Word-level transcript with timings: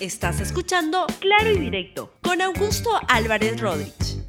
Estás 0.00 0.40
escuchando 0.40 1.06
Claro 1.18 1.50
y 1.50 1.58
Directo 1.58 2.12
con 2.22 2.40
Augusto 2.40 2.88
Álvarez 3.08 3.60
Rodríguez. 3.60 4.24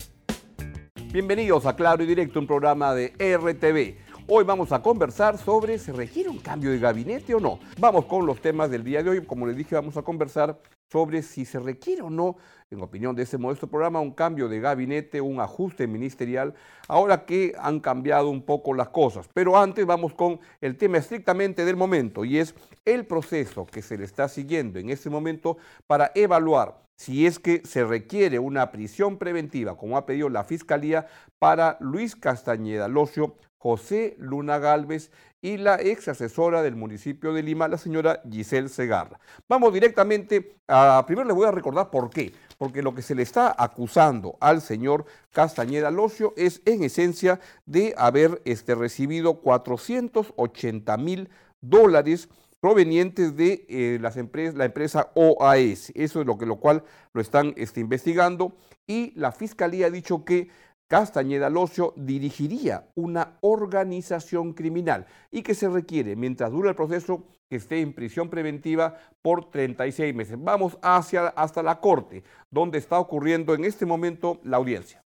Bienvenidos 1.13 1.67
a 1.67 1.75
Claro 1.75 2.03
y 2.03 2.07
Directo, 2.07 2.39
un 2.39 2.47
programa 2.47 2.95
de 2.95 3.13
RTV. 3.19 4.25
Hoy 4.25 4.43
vamos 4.45 4.71
a 4.71 4.81
conversar 4.81 5.37
sobre 5.37 5.77
si 5.77 5.91
requiere 5.91 6.27
un 6.27 6.39
cambio 6.39 6.71
de 6.71 6.79
gabinete 6.79 7.35
o 7.35 7.39
no. 7.39 7.59
Vamos 7.77 8.05
con 8.05 8.25
los 8.25 8.41
temas 8.41 8.71
del 8.71 8.83
día 8.83 9.03
de 9.03 9.11
hoy. 9.11 9.23
Como 9.23 9.45
les 9.45 9.55
dije, 9.55 9.75
vamos 9.75 9.95
a 9.95 10.01
conversar 10.01 10.59
sobre 10.91 11.21
si 11.21 11.45
se 11.45 11.59
requiere 11.59 12.01
o 12.01 12.09
no, 12.09 12.37
en 12.71 12.81
opinión 12.81 13.15
de 13.15 13.23
este 13.23 13.37
modesto 13.37 13.67
programa, 13.67 13.99
un 13.99 14.11
cambio 14.11 14.47
de 14.47 14.59
gabinete, 14.59 15.21
un 15.21 15.39
ajuste 15.39 15.87
ministerial, 15.87 16.53
ahora 16.87 17.25
que 17.25 17.53
han 17.59 17.79
cambiado 17.79 18.29
un 18.29 18.43
poco 18.43 18.73
las 18.73 18.89
cosas. 18.89 19.27
Pero 19.33 19.57
antes 19.57 19.85
vamos 19.85 20.13
con 20.13 20.39
el 20.61 20.77
tema 20.77 20.97
estrictamente 20.97 21.65
del 21.65 21.75
momento 21.75 22.25
y 22.25 22.37
es 22.37 22.55
el 22.85 23.05
proceso 23.05 23.65
que 23.65 23.81
se 23.81 23.97
le 23.97 24.05
está 24.05 24.27
siguiendo 24.27 24.79
en 24.79 24.89
este 24.89 25.09
momento 25.09 25.57
para 25.87 26.11
evaluar 26.15 26.79
si 26.95 27.25
es 27.25 27.39
que 27.39 27.61
se 27.63 27.85
requiere 27.85 28.39
una 28.39 28.71
prisión 28.71 29.17
preventiva, 29.17 29.77
como 29.77 29.95
ha 29.95 30.05
pedido 30.05 30.27
la 30.27 30.43
Fiscalía, 30.43 31.07
para 31.39 31.77
Luis 31.79 32.13
Castañeda 32.13 32.89
Locio, 32.89 33.37
José 33.59 34.15
Luna 34.17 34.57
Galvez 34.57 35.11
y 35.41 35.57
la 35.57 35.79
ex 35.79 36.07
asesora 36.07 36.61
del 36.61 36.75
municipio 36.75 37.33
de 37.33 37.43
Lima, 37.43 37.67
la 37.67 37.77
señora 37.77 38.21
Giselle 38.29 38.69
Segarra. 38.69 39.19
Vamos 39.47 39.73
directamente 39.73 40.55
a, 40.67 41.03
primero 41.05 41.27
les 41.27 41.35
voy 41.35 41.47
a 41.47 41.51
recordar 41.51 41.91
por 41.91 42.09
qué, 42.09 42.33
porque 42.57 42.81
lo 42.81 42.95
que 42.95 43.01
se 43.01 43.15
le 43.15 43.23
está 43.23 43.53
acusando 43.57 44.37
al 44.39 44.61
señor 44.61 45.05
Castañeda 45.31 45.91
Locio 45.91 46.33
es 46.37 46.61
en 46.65 46.83
esencia 46.83 47.39
de 47.65 47.93
haber 47.97 48.41
este, 48.45 48.75
recibido 48.75 49.41
480 49.41 50.97
mil 50.97 51.29
dólares 51.61 52.29
provenientes 52.61 53.35
de 53.35 53.65
eh, 53.69 53.97
las 54.01 54.17
empresas, 54.17 54.55
la 54.55 54.65
empresa 54.65 55.11
OAS. 55.15 55.91
Eso 55.95 56.21
es 56.21 56.25
lo, 56.25 56.37
que, 56.37 56.45
lo 56.45 56.57
cual 56.57 56.83
lo 57.13 57.21
están 57.21 57.53
este, 57.57 57.79
investigando 57.79 58.55
y 58.87 59.13
la 59.15 59.31
fiscalía 59.31 59.87
ha 59.87 59.91
dicho 59.91 60.25
que 60.25 60.49
Castañeda 60.89 61.51
Locio 61.51 61.93
dirigiría 61.95 62.89
una 62.95 63.37
organización 63.41 64.53
criminal 64.53 65.05
y 65.29 65.43
que 65.43 65.53
se 65.53 65.69
requiere, 65.69 66.15
mientras 66.15 66.51
dura 66.51 66.71
el 66.71 66.75
proceso, 66.75 67.27
que 67.47 67.57
esté 67.57 67.79
en 67.81 67.93
prisión 67.93 68.27
preventiva 68.27 68.97
por 69.21 69.51
36 69.51 70.15
meses. 70.15 70.35
Vamos 70.39 70.79
hacia, 70.81 71.27
hasta 71.27 71.61
la 71.61 71.79
corte, 71.79 72.23
donde 72.49 72.79
está 72.79 72.99
ocurriendo 72.99 73.53
en 73.53 73.65
este 73.65 73.85
momento 73.85 74.39
la 74.43 74.57
audiencia 74.57 75.03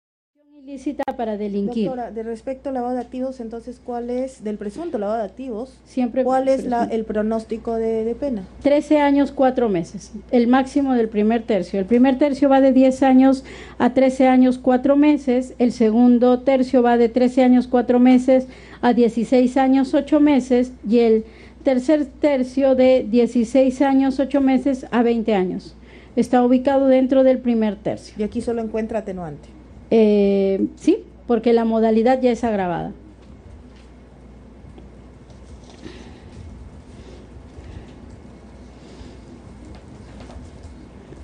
ilícita 0.66 1.04
para 1.16 1.36
delinquir. 1.36 1.86
Doctora, 1.86 2.10
de 2.10 2.24
respecto 2.24 2.70
al 2.70 2.74
lavado 2.74 2.94
de 2.94 3.00
activos, 3.00 3.38
entonces, 3.38 3.80
¿cuál 3.82 4.10
es, 4.10 4.42
del 4.42 4.58
presunto 4.58 4.98
lavado 4.98 5.20
de 5.20 5.24
activos, 5.24 5.78
Siempre 5.84 6.24
cuál 6.24 6.48
es 6.48 6.64
la, 6.64 6.84
el 6.84 7.04
pronóstico 7.04 7.76
de, 7.76 8.04
de, 8.04 8.14
pena? 8.16 8.42
13 8.62 8.98
años, 8.98 9.30
4 9.30 9.68
meses, 9.68 10.10
el 10.32 10.48
máximo 10.48 10.94
del 10.94 11.08
primer 11.08 11.44
tercio. 11.44 11.78
El 11.78 11.86
primer 11.86 12.18
tercio 12.18 12.48
va 12.48 12.60
de 12.60 12.72
10 12.72 13.04
años 13.04 13.44
a 13.78 13.94
13 13.94 14.26
años, 14.26 14.58
4 14.58 14.96
meses, 14.96 15.54
el 15.60 15.70
segundo 15.70 16.40
tercio 16.40 16.82
va 16.82 16.98
de 16.98 17.08
13 17.08 17.44
años, 17.44 17.68
4 17.68 18.00
meses 18.00 18.48
a 18.80 18.92
16 18.92 19.56
años, 19.58 19.94
8 19.94 20.18
meses, 20.18 20.72
y 20.88 20.98
el 20.98 21.24
tercer 21.62 22.06
tercio 22.06 22.74
de 22.74 23.06
16 23.08 23.82
años, 23.82 24.18
8 24.18 24.40
meses 24.40 24.86
a 24.90 25.04
20 25.04 25.32
años. 25.32 25.76
Está 26.16 26.42
ubicado 26.42 26.88
dentro 26.88 27.22
del 27.22 27.38
primer 27.38 27.76
tercio. 27.76 28.16
Y 28.18 28.24
aquí 28.24 28.40
solo 28.40 28.62
encuentra 28.62 29.00
atenuante. 29.00 29.55
Eh, 29.90 30.66
sí, 30.76 31.04
porque 31.26 31.52
la 31.52 31.64
modalidad 31.64 32.20
ya 32.20 32.30
es 32.30 32.44
agravada. 32.44 32.92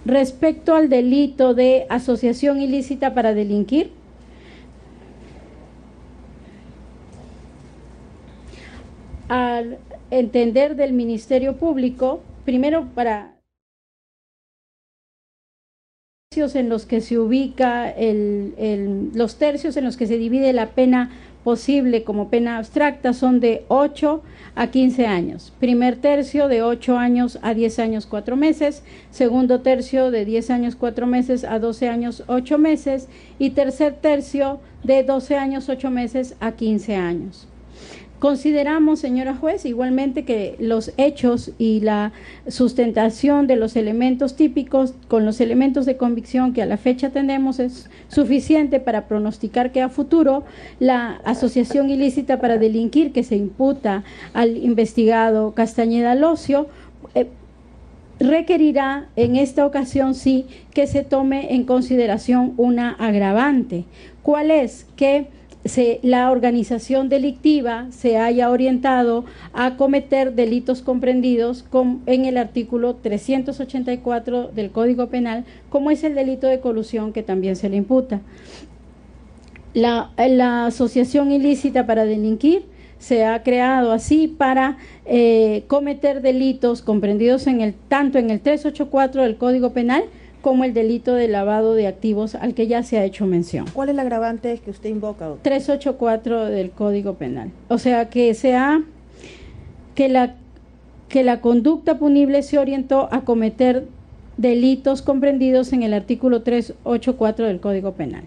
Respecto 0.04 0.74
al 0.74 0.88
delito 0.88 1.54
de 1.54 1.86
asociación 1.88 2.60
ilícita 2.60 3.14
para 3.14 3.34
delinquir, 3.34 3.92
al 9.28 9.78
entender 10.10 10.76
del 10.76 10.92
Ministerio 10.92 11.56
Público, 11.56 12.20
primero 12.44 12.88
para 12.94 13.31
en 16.36 16.70
los 16.70 16.86
que 16.86 17.02
se 17.02 17.18
ubica 17.18 17.90
el, 17.90 18.54
el, 18.56 19.10
los 19.14 19.36
tercios 19.36 19.76
en 19.76 19.84
los 19.84 19.98
que 19.98 20.06
se 20.06 20.16
divide 20.16 20.54
la 20.54 20.70
pena 20.70 21.10
posible 21.44 22.04
como 22.04 22.30
pena 22.30 22.56
abstracta 22.56 23.12
son 23.12 23.38
de 23.40 23.64
8 23.68 24.22
a 24.54 24.66
15 24.68 25.06
años. 25.06 25.52
Primer 25.60 25.96
tercio 25.96 26.48
de 26.48 26.62
8 26.62 26.96
años 26.96 27.38
a 27.42 27.52
10 27.52 27.78
años 27.80 28.06
4 28.06 28.36
meses, 28.36 28.82
segundo 29.10 29.60
tercio 29.60 30.10
de 30.10 30.24
10 30.24 30.50
años 30.50 30.76
4 30.76 31.06
meses 31.06 31.44
a 31.44 31.58
12 31.58 31.88
años 31.88 32.24
8 32.28 32.56
meses 32.56 33.08
y 33.38 33.50
tercer 33.50 33.94
tercio 34.00 34.60
de 34.84 35.02
12 35.02 35.36
años 35.36 35.68
8 35.68 35.90
meses 35.90 36.34
a 36.40 36.52
15 36.52 36.96
años. 36.96 37.46
Consideramos, 38.22 39.00
señora 39.00 39.34
juez, 39.34 39.66
igualmente 39.66 40.24
que 40.24 40.54
los 40.60 40.92
hechos 40.96 41.50
y 41.58 41.80
la 41.80 42.12
sustentación 42.46 43.48
de 43.48 43.56
los 43.56 43.74
elementos 43.74 44.36
típicos 44.36 44.94
con 45.08 45.26
los 45.26 45.40
elementos 45.40 45.86
de 45.86 45.96
convicción 45.96 46.52
que 46.52 46.62
a 46.62 46.66
la 46.66 46.76
fecha 46.76 47.10
tenemos 47.10 47.58
es 47.58 47.90
suficiente 48.06 48.78
para 48.78 49.08
pronosticar 49.08 49.72
que 49.72 49.82
a 49.82 49.88
futuro 49.88 50.44
la 50.78 51.20
asociación 51.24 51.90
ilícita 51.90 52.40
para 52.40 52.58
delinquir 52.58 53.10
que 53.10 53.24
se 53.24 53.34
imputa 53.34 54.04
al 54.34 54.56
investigado 54.56 55.50
Castañeda 55.54 56.14
Locio 56.14 56.68
eh, 57.16 57.26
requerirá 58.20 59.08
en 59.16 59.34
esta 59.34 59.66
ocasión 59.66 60.14
sí 60.14 60.46
que 60.72 60.86
se 60.86 61.02
tome 61.02 61.54
en 61.54 61.64
consideración 61.64 62.54
una 62.56 62.92
agravante. 62.92 63.84
¿Cuál 64.22 64.52
es? 64.52 64.86
Que 64.94 65.26
la 66.02 66.30
organización 66.30 67.08
delictiva 67.08 67.86
se 67.90 68.18
haya 68.18 68.50
orientado 68.50 69.24
a 69.52 69.76
cometer 69.76 70.34
delitos 70.34 70.82
comprendidos 70.82 71.64
en 72.06 72.24
el 72.24 72.36
artículo 72.36 72.96
384 72.96 74.48
del 74.48 74.70
Código 74.70 75.06
Penal, 75.08 75.44
como 75.70 75.90
es 75.90 76.02
el 76.02 76.14
delito 76.14 76.48
de 76.48 76.60
colusión 76.60 77.12
que 77.12 77.22
también 77.22 77.54
se 77.54 77.68
le 77.68 77.76
imputa. 77.76 78.20
La, 79.74 80.10
asociación 80.66 81.30
ilícita 81.30 81.86
para 81.86 82.04
delinquir 82.04 82.64
se 82.98 83.24
ha 83.24 83.42
creado 83.42 83.92
así 83.92 84.28
para 84.28 84.78
eh, 85.06 85.64
cometer 85.66 86.22
delitos 86.22 86.82
comprendidos 86.82 87.46
en 87.46 87.60
el 87.60 87.74
tanto 87.74 88.18
en 88.18 88.30
el 88.30 88.40
384 88.40 89.22
del 89.22 89.36
Código 89.36 89.72
Penal 89.72 90.04
como 90.42 90.64
el 90.64 90.74
delito 90.74 91.14
de 91.14 91.28
lavado 91.28 91.74
de 91.74 91.86
activos 91.86 92.34
al 92.34 92.54
que 92.54 92.66
ya 92.66 92.82
se 92.82 92.98
ha 92.98 93.04
hecho 93.04 93.26
mención. 93.26 93.66
¿Cuál 93.72 93.88
es 93.88 93.94
el 93.94 94.00
agravante 94.00 94.58
que 94.58 94.70
usted 94.70 94.90
invoca? 94.90 95.30
384 95.42 96.46
del 96.46 96.70
Código 96.70 97.14
Penal. 97.14 97.50
O 97.68 97.78
sea, 97.78 98.10
que 98.10 98.34
sea 98.34 98.82
que 99.94 100.08
la 100.08 100.34
que 101.08 101.22
la 101.22 101.42
conducta 101.42 101.98
punible 101.98 102.42
se 102.42 102.58
orientó 102.58 103.08
a 103.12 103.20
cometer 103.20 103.86
delitos 104.38 105.02
comprendidos 105.02 105.74
en 105.74 105.82
el 105.82 105.92
artículo 105.92 106.42
384 106.42 107.46
del 107.46 107.60
Código 107.60 107.92
Penal. 107.92 108.24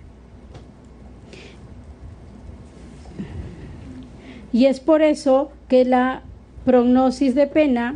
Y 4.53 4.67
es 4.67 4.79
por 4.79 5.01
eso 5.01 5.51
que 5.67 5.83
la 5.83 6.21
prognosis 6.63 7.33
de 7.33 7.47
pena 7.47 7.95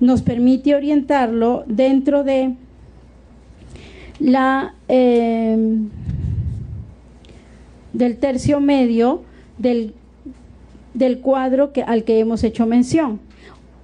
nos 0.00 0.20
permite 0.20 0.74
orientarlo 0.74 1.64
dentro 1.66 2.24
de 2.24 2.54
la 4.22 4.74
eh, 4.88 5.56
del 7.92 8.16
tercio 8.18 8.60
medio 8.60 9.22
del, 9.58 9.94
del 10.94 11.18
cuadro 11.18 11.72
que, 11.72 11.82
al 11.82 12.04
que 12.04 12.20
hemos 12.20 12.44
hecho 12.44 12.66
mención 12.66 13.20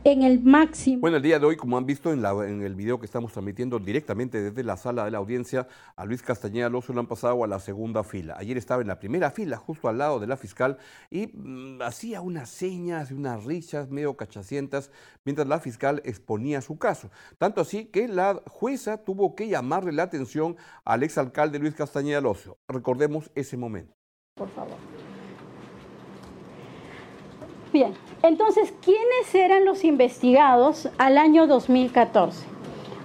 en 0.04 0.22
el 0.22 0.42
máximo. 0.42 1.00
Bueno, 1.00 1.16
el 1.16 1.22
día 1.22 1.38
de 1.38 1.46
hoy, 1.46 1.56
como 1.56 1.76
han 1.76 1.86
visto 1.86 2.12
en, 2.12 2.22
la, 2.22 2.30
en, 2.46 2.62
el 2.62 2.74
video 2.74 2.98
que 2.98 3.06
estamos 3.06 3.32
transmitiendo 3.32 3.78
directamente 3.78 4.40
desde 4.40 4.62
la 4.62 4.76
sala 4.76 5.04
de 5.04 5.10
la 5.10 5.18
audiencia, 5.18 5.66
a 5.96 6.04
Luis 6.04 6.22
Castañeda 6.22 6.68
Lozo 6.68 6.92
lo 6.92 7.00
han 7.00 7.06
pasado 7.06 7.42
a 7.44 7.46
la 7.46 7.58
segunda 7.60 8.04
fila. 8.04 8.36
Ayer 8.38 8.56
estaba 8.56 8.82
en 8.82 8.88
la 8.88 8.98
primera 8.98 9.30
fila, 9.30 9.56
justo 9.56 9.88
al 9.88 9.98
lado 9.98 10.20
de 10.20 10.26
la 10.26 10.36
fiscal, 10.36 10.78
y 11.10 11.26
mm, 11.26 11.82
hacía 11.82 12.20
unas 12.20 12.48
señas 12.48 13.10
y 13.10 13.14
unas 13.14 13.44
risas 13.44 13.90
medio 13.90 14.16
cachacientas 14.16 14.90
mientras 15.24 15.48
la 15.48 15.60
fiscal 15.60 16.00
exponía 16.04 16.60
su 16.60 16.78
caso. 16.78 17.10
Tanto 17.38 17.60
así 17.60 17.86
que 17.86 18.08
la 18.08 18.42
jueza 18.46 19.04
tuvo 19.04 19.34
que 19.34 19.48
llamarle 19.48 19.92
la 19.92 20.04
atención 20.04 20.56
al 20.84 21.02
exalcalde 21.02 21.58
Luis 21.58 21.74
Castañeda 21.74 22.20
Lozo. 22.20 22.58
Recordemos 22.68 23.30
ese 23.34 23.56
momento. 23.56 23.94
Por 24.34 24.48
favor. 24.50 24.97
Bien, 27.72 27.92
entonces, 28.22 28.72
¿quiénes 28.82 29.34
eran 29.34 29.64
los 29.64 29.84
investigados 29.84 30.88
al 30.98 31.18
año 31.18 31.46
2014? 31.46 32.46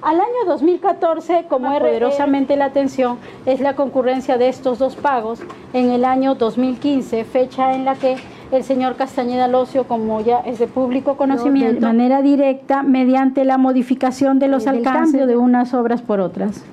Al 0.01 0.19
año 0.19 0.45
2014, 0.47 1.45
como 1.47 1.71
es 1.71 1.79
poderosamente 1.79 2.57
la 2.57 2.65
atención, 2.65 3.17
es 3.45 3.61
la 3.61 3.75
concurrencia 3.75 4.37
de 4.37 4.49
estos 4.49 4.79
dos 4.79 4.95
pagos 4.95 5.39
en 5.71 5.91
el 5.91 6.03
año 6.03 6.35
2015, 6.35 7.23
fecha 7.23 7.73
en 7.73 7.85
la 7.85 7.95
que 7.95 8.17
el 8.51 8.63
señor 8.63 8.95
Castañeda 8.95 9.47
Locio, 9.47 9.85
como 9.85 10.19
ya 10.21 10.39
es 10.39 10.59
de 10.59 10.67
público 10.67 11.15
conocimiento, 11.15 11.75
de 11.75 11.79
manera 11.79 12.21
directa 12.21 12.83
mediante 12.83 13.45
la 13.45 13.57
modificación 13.57 14.39
de 14.39 14.49
los 14.49 14.67
alcances 14.67 15.25
de 15.25 15.37
unas 15.37 15.73
obras 15.73 16.01
por 16.01 16.19
otras. 16.19 16.63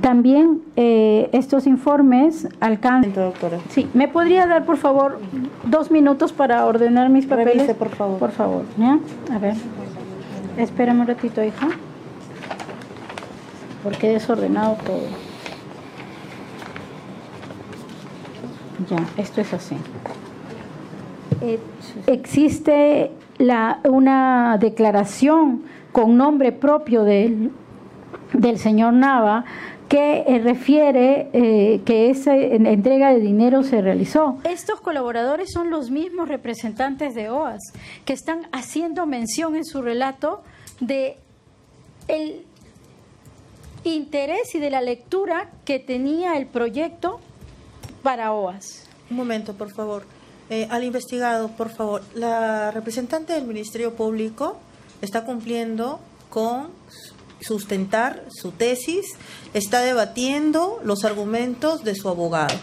También 0.00 0.62
eh, 0.76 1.28
estos 1.32 1.66
informes 1.66 2.48
alcanzan. 2.60 3.12
Doctora. 3.12 3.58
Sí, 3.68 3.88
¿me 3.94 4.06
podría 4.08 4.46
dar 4.46 4.64
por 4.64 4.76
favor 4.76 5.18
dos 5.64 5.90
minutos 5.90 6.32
para 6.32 6.64
ordenar 6.66 7.10
mis 7.10 7.26
papeles? 7.26 7.54
Revise, 7.54 7.74
por 7.74 7.88
favor. 7.88 8.18
Por 8.18 8.30
favor, 8.30 8.64
¿ya? 8.76 8.98
A 9.34 9.38
ver. 9.38 9.54
Espérame 10.56 11.00
un 11.00 11.06
ratito, 11.06 11.42
hija. 11.42 11.68
Porque 13.82 14.10
he 14.10 14.12
desordenado 14.14 14.76
todo. 14.84 15.02
Ya, 18.88 19.04
esto 19.20 19.40
es 19.40 19.52
así. 19.52 19.76
Existe 22.06 23.10
la, 23.38 23.80
una 23.88 24.58
declaración 24.58 25.62
con 25.92 26.16
nombre 26.16 26.52
propio 26.52 27.04
del, 27.04 27.50
del 28.32 28.58
señor 28.58 28.92
Nava 28.94 29.44
que 29.88 30.24
eh, 30.26 30.38
refiere 30.38 31.30
eh, 31.32 31.80
que 31.84 32.10
esa 32.10 32.36
entrega 32.36 33.12
de 33.12 33.20
dinero 33.20 33.62
se 33.62 33.80
realizó. 33.80 34.38
Estos 34.44 34.80
colaboradores 34.80 35.50
son 35.52 35.70
los 35.70 35.90
mismos 35.90 36.28
representantes 36.28 37.14
de 37.14 37.30
OAS 37.30 37.60
que 38.04 38.12
están 38.12 38.48
haciendo 38.52 39.06
mención 39.06 39.56
en 39.56 39.64
su 39.64 39.80
relato 39.80 40.42
de 40.80 41.16
el 42.06 42.44
interés 43.84 44.54
y 44.54 44.58
de 44.58 44.70
la 44.70 44.80
lectura 44.80 45.50
que 45.64 45.78
tenía 45.78 46.36
el 46.36 46.46
proyecto 46.46 47.20
para 48.02 48.32
OAS. 48.32 48.86
Un 49.10 49.16
momento, 49.16 49.54
por 49.54 49.70
favor. 49.70 50.04
Eh, 50.50 50.66
al 50.70 50.84
investigado, 50.84 51.48
por 51.48 51.70
favor, 51.70 52.02
la 52.14 52.70
representante 52.70 53.34
del 53.34 53.46
Ministerio 53.46 53.94
Público 53.94 54.56
está 55.02 55.24
cumpliendo 55.24 56.00
con 56.30 56.68
sustentar 57.40 58.24
su 58.30 58.50
tesis, 58.50 59.06
está 59.54 59.80
debatiendo 59.80 60.80
los 60.84 61.04
argumentos 61.04 61.84
de 61.84 61.94
su 61.94 62.08
abogado, 62.08 62.54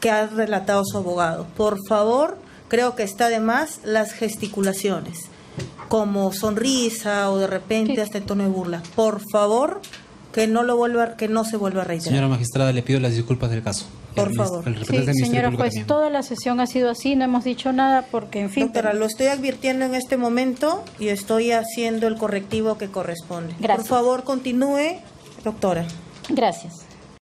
que 0.00 0.10
ha 0.10 0.26
relatado 0.26 0.84
su 0.84 0.98
abogado. 0.98 1.46
Por 1.56 1.78
favor, 1.88 2.38
creo 2.68 2.94
que 2.94 3.02
está 3.02 3.28
de 3.28 3.40
más 3.40 3.80
las 3.84 4.12
gesticulaciones, 4.12 5.26
como 5.88 6.32
sonrisa 6.32 7.30
o 7.30 7.38
de 7.38 7.46
repente 7.46 8.00
hasta 8.00 8.18
en 8.18 8.26
tono 8.26 8.44
de 8.44 8.50
burla. 8.50 8.82
Por 8.94 9.22
favor, 9.32 9.80
que 10.32 10.46
no 10.46 10.62
lo 10.62 10.76
vuelva, 10.76 11.16
que 11.16 11.28
no 11.28 11.44
se 11.44 11.56
vuelva 11.56 11.82
a 11.82 11.84
reiterar. 11.84 12.12
Señora 12.12 12.28
magistrada, 12.28 12.72
le 12.72 12.82
pido 12.82 13.00
las 13.00 13.14
disculpas 13.14 13.50
del 13.50 13.62
caso. 13.62 13.86
Por 14.24 14.34
favor. 14.34 14.64
sí, 14.86 15.14
señora 15.14 15.52
juez, 15.52 15.86
toda 15.86 16.10
la 16.10 16.22
sesión 16.22 16.60
ha 16.60 16.66
sido 16.66 16.90
así, 16.90 17.16
no 17.16 17.24
hemos 17.24 17.44
dicho 17.44 17.72
nada 17.72 18.06
porque, 18.10 18.40
en 18.40 18.50
fin... 18.50 18.64
Doctora, 18.64 18.92
lo 18.92 19.06
estoy 19.06 19.26
advirtiendo 19.26 19.84
en 19.84 19.94
este 19.94 20.16
momento 20.16 20.84
y 20.98 21.08
estoy 21.08 21.52
haciendo 21.52 22.06
el 22.08 22.16
correctivo 22.16 22.78
que 22.78 22.88
corresponde. 22.88 23.54
Gracias. 23.58 23.88
Por 23.88 23.96
favor, 23.96 24.24
continúe, 24.24 25.00
doctora. 25.44 25.86
Gracias. 26.28 26.87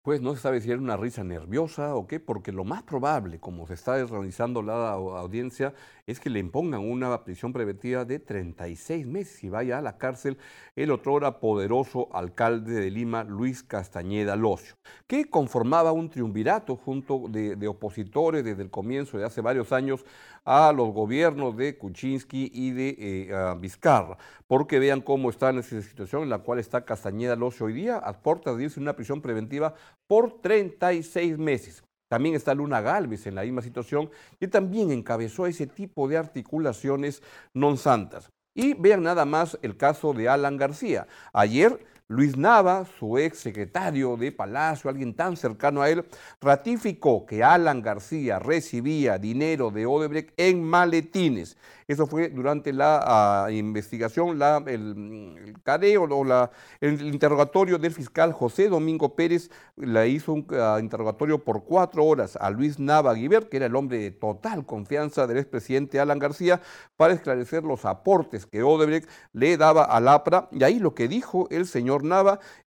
Pues 0.03 0.21
no 0.21 0.35
se 0.35 0.41
sabe 0.41 0.61
si 0.61 0.69
era 0.69 0.81
una 0.81 0.97
risa 0.97 1.23
nerviosa 1.23 1.95
o 1.95 2.09
qué, 2.09 2.19
porque 2.19 2.51
lo 2.51 2.65
más 2.65 2.83
probable, 2.83 3.39
como 3.39 3.69
se 3.69 3.75
está 3.75 4.05
realizando 4.05 4.61
la 4.61 4.91
audiencia, 4.91 5.75
es 6.09 6.19
que 6.19 6.29
le 6.29 6.41
impongan 6.41 6.81
una 6.81 7.23
prisión 7.23 7.53
preventiva 7.53 8.05
de 8.05 8.19
36 8.19 9.07
meses 9.07 9.45
y 9.45 9.49
vaya 9.49 9.79
a 9.79 9.81
la 9.81 9.99
cárcel 9.99 10.39
el 10.75 10.91
otrora 10.91 11.39
poderoso 11.39 12.09
alcalde 12.17 12.73
de 12.73 12.91
Lima, 12.91 13.23
Luis 13.23 13.63
Castañeda 13.63 14.35
Locio, 14.35 14.75
que 15.07 15.31
conformaba 15.31 15.93
un 15.93 16.11
triunvirato 16.11 16.75
junto 16.75 17.29
de, 17.29 17.69
opositores 17.69 18.43
desde 18.43 18.65
el 18.65 18.71
comienzo 18.71 19.19
de 19.19 19.25
hace 19.25 19.41
varios 19.41 19.71
años 19.71 20.05
a 20.45 20.73
los 20.73 20.93
gobiernos 20.93 21.57
de 21.57 21.77
Kuczynski 21.79 22.51
y 22.53 22.71
de 22.73 22.97
eh, 22.99 23.55
Vizcarra, 23.59 24.17
porque 24.47 24.79
vean 24.79 25.01
cómo 25.01 25.31
está 25.31 25.51
en 25.51 25.59
esa 25.59 25.81
situación 25.83 26.25
en 26.25 26.31
la 26.31 26.39
cual 26.39 26.59
está 26.59 26.85
Castañeda 26.85 27.37
Locio 27.37 27.67
hoy 27.67 27.73
día, 27.73 27.97
a 27.99 28.21
puertas 28.21 28.57
de 28.57 28.65
irse 28.65 28.81
una 28.81 28.97
prisión 28.97 29.21
preventiva 29.21 29.75
por 30.07 30.41
36 30.41 31.39
meses. 31.39 31.85
También 32.09 32.35
está 32.35 32.55
Luna 32.55 32.83
Galvez 32.83 33.27
en 33.27 33.35
la 33.35 33.43
misma 33.43 33.63
situación 33.63 34.11
y 34.39 34.47
también 34.49 34.91
encabezó 34.91 35.47
ese 35.47 35.67
tipo 35.67 36.09
de 36.09 36.19
articulaciones 36.19 37.23
non 37.55 37.81
santas. 37.81 38.29
Y 38.53 38.75
vean 38.75 39.03
nada 39.03 39.25
más 39.25 39.57
el 39.63 39.81
caso 39.81 40.13
de 40.13 40.29
Alan 40.29 40.59
García. 40.61 41.09
Ayer 41.33 41.81
Luis 42.13 42.37
Nava, 42.37 42.85
su 42.99 43.17
ex 43.17 43.39
secretario 43.39 44.19
de 44.19 44.33
Palacio, 44.33 44.91
alguien 44.91 45.15
tan 45.15 45.35
cercano 45.35 45.81
a 45.81 45.89
él, 45.89 46.05
ratificó 46.43 47.25
que 47.25 47.43
Alan 47.43 47.81
García 47.81 48.39
recibía 48.39 49.17
dinero 49.17 49.71
de 49.71 49.87
Odebrecht 49.87 50.35
en 50.37 50.63
maletines. 50.63 51.57
Eso 51.89 52.07
fue 52.07 52.29
durante 52.29 52.73
la 52.73 53.01
ah, 53.05 53.51
investigación, 53.51 54.39
la, 54.39 54.63
el, 54.67 55.55
careo 55.63 56.05
o 56.05 56.25
la, 56.25 56.51
el 56.81 57.03
interrogatorio 57.03 57.79
del 57.79 57.93
fiscal 57.93 58.33
José 58.33 58.69
Domingo 58.69 59.15
Pérez. 59.15 59.51
Le 59.77 60.09
hizo 60.09 60.33
un 60.33 60.47
ah, 60.53 60.79
interrogatorio 60.81 61.43
por 61.43 61.65
cuatro 61.65 62.05
horas 62.05 62.37
a 62.41 62.51
Luis 62.51 62.79
Nava 62.79 63.15
Guiber, 63.15 63.49
que 63.49 63.59
era 63.59 63.67
el 63.67 63.77
hombre 63.77 63.99
de 63.99 64.11
total 64.11 64.65
confianza 64.65 65.27
del 65.27 65.39
expresidente 65.39 66.01
Alan 66.01 66.19
García, 66.19 66.61
para 66.97 67.15
esclarecer 67.15 67.65
los 67.65 67.85
aportes 67.85 68.47
que 68.47 68.63
Odebrecht 68.63 69.09
le 69.33 69.57
daba 69.57 69.85
al 69.85 70.09
APRA. 70.09 70.49
Y 70.53 70.63
ahí 70.65 70.79
lo 70.79 70.95
que 70.95 71.09
dijo 71.09 71.47
el 71.51 71.67
señor 71.67 72.02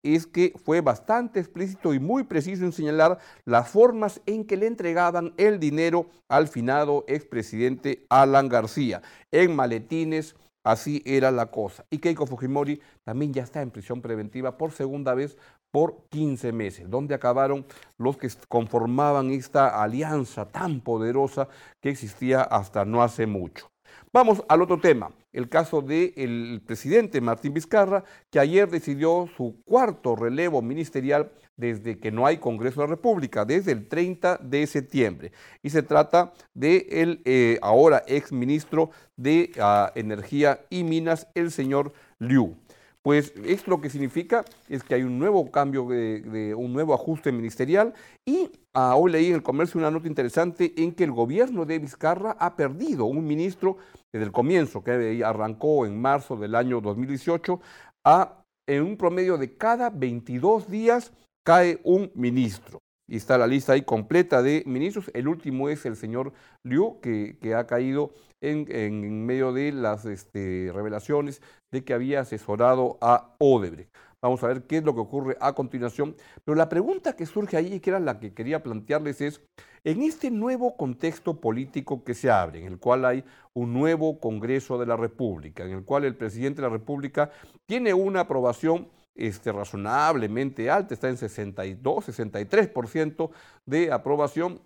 Es 0.02 0.26
que 0.26 0.52
fue 0.64 0.80
bastante 0.80 1.40
explícito 1.40 1.94
y 1.94 1.98
muy 1.98 2.24
preciso 2.24 2.64
en 2.64 2.72
señalar 2.72 3.18
las 3.44 3.68
formas 3.68 4.20
en 4.26 4.44
que 4.44 4.56
le 4.56 4.66
entregaban 4.66 5.34
el 5.36 5.58
dinero 5.58 6.10
al 6.28 6.48
finado 6.48 7.04
expresidente 7.08 8.06
Alan 8.08 8.48
García 8.48 9.02
en 9.30 9.54
maletines, 9.54 10.36
así 10.64 11.02
era 11.04 11.30
la 11.30 11.46
cosa. 11.46 11.84
Y 11.90 11.98
Keiko 11.98 12.26
Fujimori 12.26 12.80
también 13.04 13.32
ya 13.32 13.42
está 13.42 13.62
en 13.62 13.70
prisión 13.70 14.00
preventiva 14.00 14.56
por 14.56 14.72
segunda 14.72 15.14
vez 15.14 15.36
por 15.70 16.06
15 16.10 16.52
meses, 16.52 16.88
donde 16.88 17.16
acabaron 17.16 17.66
los 17.98 18.16
que 18.16 18.28
conformaban 18.48 19.30
esta 19.32 19.82
alianza 19.82 20.46
tan 20.46 20.80
poderosa 20.80 21.48
que 21.82 21.90
existía 21.90 22.42
hasta 22.42 22.84
no 22.84 23.02
hace 23.02 23.26
mucho. 23.26 23.73
Vamos 24.14 24.44
al 24.46 24.62
otro 24.62 24.78
tema, 24.78 25.10
el 25.32 25.48
caso 25.48 25.82
del 25.82 26.62
presidente 26.64 27.20
Martín 27.20 27.52
Vizcarra, 27.52 28.04
que 28.30 28.38
ayer 28.38 28.70
decidió 28.70 29.28
su 29.36 29.60
cuarto 29.64 30.14
relevo 30.14 30.62
ministerial 30.62 31.32
desde 31.56 31.98
que 31.98 32.12
no 32.12 32.24
hay 32.24 32.36
Congreso 32.36 32.80
de 32.80 32.86
la 32.86 32.94
República, 32.94 33.44
desde 33.44 33.72
el 33.72 33.88
30 33.88 34.36
de 34.36 34.68
septiembre. 34.68 35.32
Y 35.64 35.70
se 35.70 35.82
trata 35.82 36.32
de 36.54 36.86
el 36.90 37.22
eh, 37.24 37.58
ahora 37.60 38.04
ex 38.06 38.30
ministro 38.30 38.90
de 39.16 39.50
ah, 39.58 39.90
Energía 39.96 40.60
y 40.70 40.84
Minas, 40.84 41.26
el 41.34 41.50
señor 41.50 41.92
Liu. 42.20 42.56
Pues 43.04 43.34
esto 43.44 43.70
lo 43.70 43.82
que 43.82 43.90
significa 43.90 44.46
es 44.66 44.82
que 44.82 44.94
hay 44.94 45.02
un 45.02 45.18
nuevo 45.18 45.50
cambio, 45.50 45.86
de, 45.86 46.54
un 46.56 46.72
nuevo 46.72 46.94
ajuste 46.94 47.32
ministerial 47.32 47.92
y 48.24 48.50
ah, 48.72 48.96
hoy 48.96 49.12
leí 49.12 49.26
en 49.28 49.34
el 49.34 49.42
comercio 49.42 49.78
una 49.78 49.90
nota 49.90 50.08
interesante 50.08 50.72
en 50.78 50.94
que 50.94 51.04
el 51.04 51.12
gobierno 51.12 51.66
de 51.66 51.78
Vizcarra 51.78 52.34
ha 52.40 52.56
perdido 52.56 53.04
un 53.04 53.26
ministro 53.26 53.76
desde 54.10 54.24
el 54.24 54.32
comienzo, 54.32 54.82
que 54.82 55.22
arrancó 55.22 55.84
en 55.84 56.00
marzo 56.00 56.36
del 56.36 56.54
año 56.54 56.80
2018, 56.80 57.60
a 58.06 58.42
en 58.66 58.82
un 58.82 58.96
promedio 58.96 59.36
de 59.36 59.54
cada 59.54 59.90
22 59.90 60.70
días 60.70 61.12
cae 61.44 61.80
un 61.84 62.10
ministro. 62.14 62.78
Y 63.06 63.16
está 63.16 63.36
la 63.36 63.46
lista 63.46 63.74
ahí 63.74 63.82
completa 63.82 64.42
de 64.42 64.62
ministros. 64.64 65.10
El 65.12 65.28
último 65.28 65.68
es 65.68 65.84
el 65.84 65.96
señor 65.96 66.32
Liu, 66.62 67.00
que, 67.02 67.36
ha 67.54 67.66
caído 67.66 68.12
en, 68.40 69.26
medio 69.26 69.52
de 69.52 69.72
las 69.72 70.06
este, 70.06 70.70
revelaciones 70.72 71.42
de 71.74 71.84
que 71.84 71.92
había 71.92 72.20
asesorado 72.20 72.98
a 73.00 73.34
Odebrecht. 73.38 73.92
Vamos 74.22 74.42
a 74.42 74.46
ver 74.46 74.62
qué 74.62 74.78
es 74.78 74.84
lo 74.84 74.94
que 74.94 75.00
ocurre 75.00 75.36
a 75.40 75.52
continuación. 75.52 76.16
Pero 76.44 76.54
la 76.54 76.68
pregunta 76.68 77.14
que 77.14 77.26
surge 77.26 77.56
ahí, 77.56 77.80
que 77.80 77.90
era 77.90 78.00
la 78.00 78.20
que 78.20 78.32
quería 78.32 78.62
plantearles, 78.62 79.20
es, 79.20 79.40
en 79.82 80.02
este 80.02 80.30
nuevo 80.30 80.76
contexto 80.76 81.40
político 81.40 82.04
que 82.04 82.14
se 82.14 82.30
abre, 82.30 82.60
en 82.60 82.66
el 82.66 82.78
cual 82.78 83.04
hay 83.04 83.24
un 83.52 83.74
nuevo 83.74 84.20
Congreso 84.20 84.78
de 84.78 84.86
la 84.86 84.96
República, 84.96 85.64
en 85.64 85.72
el 85.72 85.84
cual 85.84 86.04
el 86.04 86.16
presidente 86.16 86.62
de 86.62 86.68
la 86.68 86.72
República 86.72 87.30
tiene 87.66 87.92
una 87.92 88.20
aprobación 88.20 88.88
este, 89.14 89.52
razonablemente 89.52 90.70
alta, 90.70 90.94
está 90.94 91.08
en 91.08 91.16
62, 91.16 92.08
63% 92.08 93.30
de 93.66 93.92
aprobación, 93.92 94.60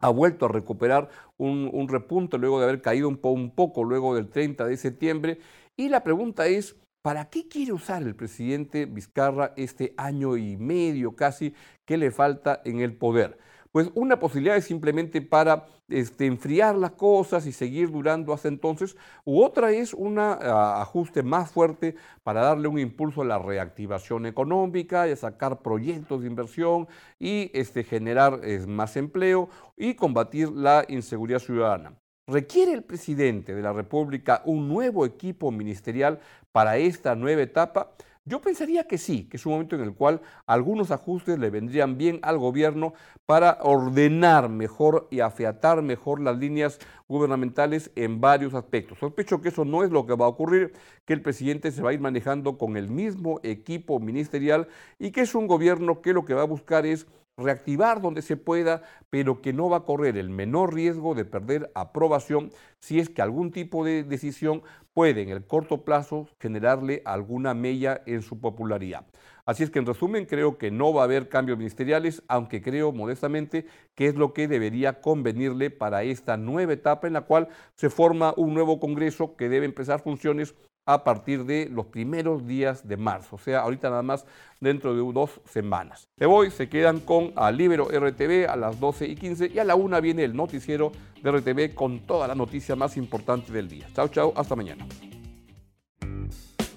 ha 0.00 0.10
vuelto 0.10 0.46
a 0.46 0.48
recuperar 0.48 1.08
un, 1.36 1.88
repunte 1.88 2.38
luego 2.38 2.58
de 2.58 2.64
haber 2.64 2.80
caído 2.80 3.08
un, 3.08 3.18
un 3.20 3.50
poco 3.50 3.82
luego 3.82 4.14
del 4.14 4.28
30 4.28 4.66
de 4.66 4.76
septiembre. 4.76 5.38
Y 5.80 5.88
la 5.88 6.02
pregunta 6.02 6.48
es, 6.48 6.74
¿para 7.02 7.30
qué 7.30 7.46
quiere 7.48 7.72
usar 7.72 8.02
el 8.02 8.16
presidente 8.16 8.84
Vizcarra 8.84 9.52
este 9.56 9.94
año 9.96 10.36
y 10.36 10.56
medio 10.56 11.14
casi 11.14 11.54
que 11.86 11.96
le 11.96 12.10
falta 12.10 12.60
en 12.64 12.80
el 12.80 12.96
poder? 12.96 13.38
pues 13.70 13.90
una 13.94 14.18
posibilidad 14.18 14.56
es 14.56 14.64
simplemente 14.64 15.20
para 15.20 15.66
este, 15.88 16.26
enfriar 16.26 16.74
las 16.74 16.92
cosas 16.92 17.46
y 17.46 17.52
seguir 17.52 17.90
durando 17.90 18.32
hasta 18.32 18.48
entonces, 18.48 18.96
u 19.24 19.42
otra 19.42 19.70
es 19.70 19.94
un 19.94 20.18
ajuste 20.18 21.22
más 21.22 21.50
fuerte 21.50 21.94
para 22.22 22.40
darle 22.40 22.68
un 22.68 22.78
impulso 22.78 23.22
a 23.22 23.26
la 23.26 23.38
reactivación 23.38 24.26
económica 24.26 25.02
a 25.02 25.16
sacar 25.16 25.60
proyectos 25.62 26.22
de 26.22 26.28
inversión 26.28 26.88
y 27.18 27.50
este, 27.54 27.84
generar 27.84 28.40
más 28.66 28.96
empleo 28.96 29.48
y 29.76 29.94
combatir 29.94 30.50
la 30.50 30.84
inseguridad 30.88 31.38
ciudadana. 31.38 31.92
¿Requiere 32.28 32.74
el 32.74 32.82
presidente 32.82 33.54
de 33.54 33.62
la 33.62 33.72
República 33.72 34.42
un 34.44 34.68
nuevo 34.68 35.06
equipo 35.06 35.50
ministerial 35.50 36.20
para 36.52 36.76
esta 36.76 37.14
nueva 37.14 37.40
etapa? 37.40 37.92
Yo 38.26 38.42
pensaría 38.42 38.84
que 38.84 38.98
sí, 38.98 39.24
que 39.24 39.38
es 39.38 39.46
un 39.46 39.52
momento 39.52 39.76
en 39.76 39.80
el 39.80 39.94
cual 39.94 40.20
algunos 40.44 40.90
ajustes 40.90 41.38
le 41.38 41.48
vendrían 41.48 41.96
bien 41.96 42.18
al 42.20 42.36
gobierno 42.36 42.92
para 43.24 43.56
ordenar 43.62 44.50
mejor 44.50 45.08
y 45.10 45.20
afiatar 45.20 45.80
mejor 45.80 46.20
las 46.20 46.36
líneas 46.36 46.78
gubernamentales 47.08 47.90
en 47.96 48.20
varios 48.20 48.52
aspectos. 48.52 48.98
Sospecho 48.98 49.40
que 49.40 49.48
eso 49.48 49.64
no 49.64 49.82
es 49.82 49.90
lo 49.90 50.04
que 50.04 50.14
va 50.14 50.26
a 50.26 50.28
ocurrir, 50.28 50.74
que 51.06 51.14
el 51.14 51.22
presidente 51.22 51.72
se 51.72 51.80
va 51.80 51.88
a 51.88 51.94
ir 51.94 52.00
manejando 52.00 52.58
con 52.58 52.76
el 52.76 52.90
mismo 52.90 53.40
equipo 53.42 54.00
ministerial 54.00 54.68
y 54.98 55.12
que 55.12 55.22
es 55.22 55.34
un 55.34 55.46
gobierno 55.46 56.02
que 56.02 56.12
lo 56.12 56.26
que 56.26 56.34
va 56.34 56.42
a 56.42 56.44
buscar 56.44 56.84
es 56.84 57.06
reactivar 57.38 58.02
donde 58.02 58.20
se 58.20 58.36
pueda, 58.36 58.82
pero 59.08 59.40
que 59.40 59.52
no 59.52 59.70
va 59.70 59.78
a 59.78 59.84
correr 59.84 60.18
el 60.18 60.28
menor 60.28 60.74
riesgo 60.74 61.14
de 61.14 61.24
perder 61.24 61.70
aprobación 61.74 62.50
si 62.80 62.98
es 62.98 63.08
que 63.08 63.22
algún 63.22 63.52
tipo 63.52 63.84
de 63.84 64.02
decisión 64.02 64.62
puede 64.92 65.22
en 65.22 65.28
el 65.28 65.46
corto 65.46 65.84
plazo 65.84 66.26
generarle 66.40 67.02
alguna 67.04 67.54
mella 67.54 68.02
en 68.06 68.20
su 68.20 68.40
popularidad. 68.40 69.06
Así 69.46 69.62
es 69.62 69.70
que 69.70 69.78
en 69.78 69.86
resumen 69.86 70.26
creo 70.26 70.58
que 70.58 70.70
no 70.70 70.92
va 70.92 71.02
a 71.02 71.04
haber 71.04 71.28
cambios 71.28 71.56
ministeriales, 71.56 72.22
aunque 72.28 72.60
creo 72.60 72.92
modestamente 72.92 73.64
que 73.94 74.06
es 74.06 74.14
lo 74.14 74.34
que 74.34 74.46
debería 74.46 75.00
convenirle 75.00 75.70
para 75.70 76.02
esta 76.02 76.36
nueva 76.36 76.74
etapa 76.74 77.06
en 77.06 77.14
la 77.14 77.22
cual 77.22 77.48
se 77.74 77.88
forma 77.88 78.34
un 78.36 78.52
nuevo 78.52 78.78
Congreso 78.78 79.36
que 79.36 79.48
debe 79.48 79.64
empezar 79.64 80.02
funciones 80.02 80.54
a 80.88 81.04
partir 81.04 81.44
de 81.44 81.68
los 81.70 81.84
primeros 81.84 82.46
días 82.46 82.88
de 82.88 82.96
marzo, 82.96 83.36
o 83.36 83.38
sea, 83.38 83.60
ahorita 83.60 83.90
nada 83.90 84.02
más 84.02 84.24
dentro 84.58 84.94
de 84.94 85.12
dos 85.12 85.38
semanas. 85.44 86.08
De 86.16 86.24
hoy 86.24 86.50
se 86.50 86.70
quedan 86.70 87.00
con 87.00 87.34
a 87.36 87.50
Libero 87.50 87.88
RTV 87.90 88.48
a 88.48 88.56
las 88.56 88.80
12 88.80 89.06
y 89.06 89.14
15 89.14 89.50
y 89.54 89.58
a 89.58 89.64
la 89.64 89.74
una 89.74 90.00
viene 90.00 90.24
el 90.24 90.34
noticiero 90.34 90.90
de 91.22 91.30
RTV 91.30 91.74
con 91.74 92.00
toda 92.06 92.26
la 92.26 92.34
noticia 92.34 92.74
más 92.74 92.96
importante 92.96 93.52
del 93.52 93.68
día. 93.68 93.86
Chao, 93.94 94.08
chao, 94.08 94.32
hasta 94.34 94.56
mañana. 94.56 94.86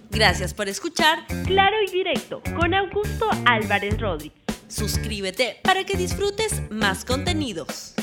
Gracias 0.09 0.53
por 0.53 0.67
escuchar 0.67 1.19
Claro 1.45 1.77
y 1.87 1.89
Directo 1.89 2.41
con 2.59 2.73
Augusto 2.73 3.29
Álvarez 3.45 3.97
Rodríguez. 3.97 4.41
Suscríbete 4.67 5.55
para 5.63 5.85
que 5.85 5.95
disfrutes 5.95 6.69
más 6.69 7.05
contenidos. 7.05 7.95